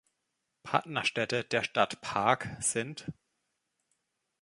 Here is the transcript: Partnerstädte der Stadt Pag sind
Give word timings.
Partnerstädte 0.63 1.43
der 1.43 1.63
Stadt 1.63 2.01
Pag 2.01 2.57
sind 2.59 3.11